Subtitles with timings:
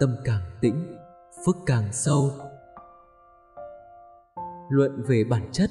[0.00, 0.96] tâm càng tĩnh,
[1.46, 2.30] phước càng sâu.
[4.70, 5.70] Luận về bản chất,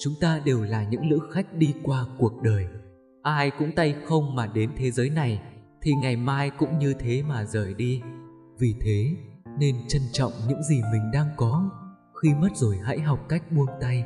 [0.00, 2.66] chúng ta đều là những lữ khách đi qua cuộc đời.
[3.22, 5.42] Ai cũng tay không mà đến thế giới này,
[5.82, 8.02] thì ngày mai cũng như thế mà rời đi.
[8.58, 9.16] Vì thế,
[9.58, 11.70] nên trân trọng những gì mình đang có.
[12.22, 14.04] Khi mất rồi hãy học cách buông tay.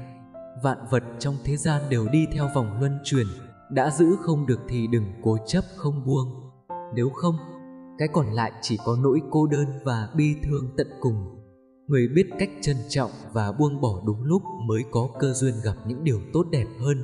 [0.62, 3.26] Vạn vật trong thế gian đều đi theo vòng luân chuyển,
[3.70, 6.50] đã giữ không được thì đừng cố chấp không buông.
[6.94, 7.36] Nếu không,
[7.98, 11.14] cái còn lại chỉ có nỗi cô đơn và bi thương tận cùng.
[11.86, 15.74] Người biết cách trân trọng và buông bỏ đúng lúc mới có cơ duyên gặp
[15.86, 17.02] những điều tốt đẹp hơn.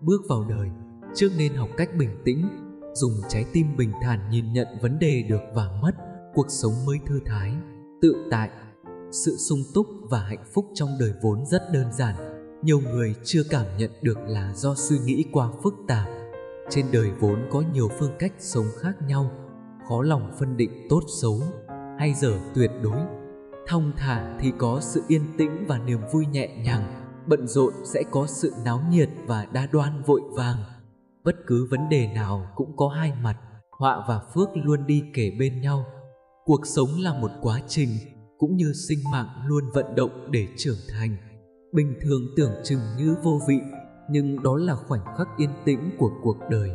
[0.00, 0.68] Bước vào đời,
[1.14, 2.48] trước nên học cách bình tĩnh,
[2.92, 5.92] dùng trái tim bình thản nhìn nhận vấn đề được và mất,
[6.34, 7.52] cuộc sống mới thư thái,
[8.02, 8.50] tự tại.
[9.12, 12.14] Sự sung túc và hạnh phúc trong đời vốn rất đơn giản,
[12.62, 16.08] nhiều người chưa cảm nhận được là do suy nghĩ quá phức tạp.
[16.70, 19.30] Trên đời vốn có nhiều phương cách sống khác nhau,
[19.88, 21.40] khó lòng phân định tốt xấu
[21.98, 22.98] hay dở tuyệt đối.
[23.66, 28.02] Thong thả thì có sự yên tĩnh và niềm vui nhẹ nhàng, bận rộn sẽ
[28.10, 30.58] có sự náo nhiệt và đa đoan vội vàng.
[31.24, 33.36] Bất cứ vấn đề nào cũng có hai mặt,
[33.78, 35.84] họa và phước luôn đi kể bên nhau.
[36.44, 37.88] Cuộc sống là một quá trình,
[38.38, 41.16] cũng như sinh mạng luôn vận động để trưởng thành.
[41.72, 43.58] Bình thường tưởng chừng như vô vị,
[44.10, 46.70] nhưng đó là khoảnh khắc yên tĩnh của cuộc đời.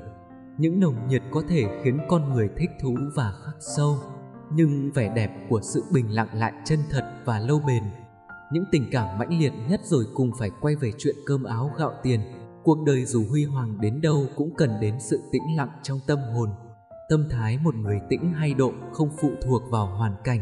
[0.58, 3.98] Những nồng nhiệt có thể khiến con người thích thú và khắc sâu,
[4.52, 7.84] nhưng vẻ đẹp của sự bình lặng lại chân thật và lâu bền.
[8.52, 11.94] Những tình cảm mãnh liệt nhất rồi cùng phải quay về chuyện cơm áo gạo
[12.04, 12.20] tiền.
[12.64, 16.20] Cuộc đời dù huy hoàng đến đâu cũng cần đến sự tĩnh lặng trong tâm
[16.20, 16.50] hồn.
[17.10, 20.40] Tâm thái một người tĩnh hay độ không phụ thuộc vào hoàn cảnh,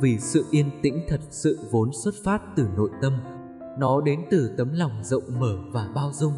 [0.00, 3.12] vì sự yên tĩnh thật sự vốn xuất phát từ nội tâm.
[3.78, 6.32] Nó đến từ tấm lòng rộng mở và bao dung.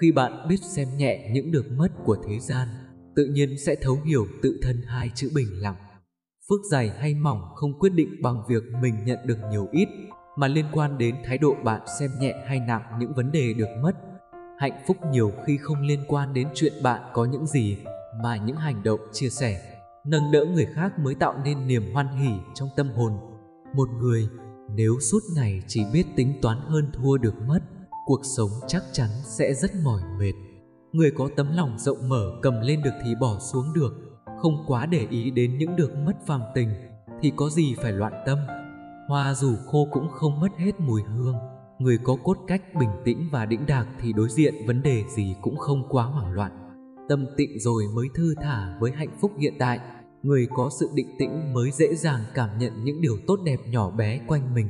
[0.00, 2.68] Khi bạn biết xem nhẹ những được mất của thế gian,
[3.16, 5.76] tự nhiên sẽ thấu hiểu tự thân hai chữ bình lặng.
[6.48, 9.88] Phước dày hay mỏng không quyết định bằng việc mình nhận được nhiều ít,
[10.36, 13.68] mà liên quan đến thái độ bạn xem nhẹ hay nặng những vấn đề được
[13.82, 13.92] mất.
[14.58, 17.78] Hạnh phúc nhiều khi không liên quan đến chuyện bạn có những gì,
[18.22, 22.08] mà những hành động chia sẻ, nâng đỡ người khác mới tạo nên niềm hoan
[22.08, 23.12] hỉ trong tâm hồn.
[23.74, 24.28] Một người
[24.74, 27.60] nếu suốt ngày chỉ biết tính toán hơn thua được mất,
[28.06, 30.32] cuộc sống chắc chắn sẽ rất mỏi mệt.
[30.92, 33.92] Người có tấm lòng rộng mở cầm lên được thì bỏ xuống được,
[34.42, 36.68] không quá để ý đến những được mất phàm tình
[37.22, 38.38] thì có gì phải loạn tâm.
[39.08, 41.36] Hoa dù khô cũng không mất hết mùi hương.
[41.78, 45.36] Người có cốt cách bình tĩnh và đĩnh đạc thì đối diện vấn đề gì
[45.42, 46.52] cũng không quá hoảng loạn.
[47.08, 49.80] Tâm tịnh rồi mới thư thả với hạnh phúc hiện tại.
[50.22, 53.90] Người có sự định tĩnh mới dễ dàng cảm nhận những điều tốt đẹp nhỏ
[53.90, 54.68] bé quanh mình